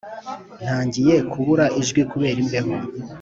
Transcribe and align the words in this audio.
ntangiye 0.63 1.15
kubura 1.31 1.65
ijwi 1.79 2.01
kubera 2.11 2.37
imbeho 2.43 2.73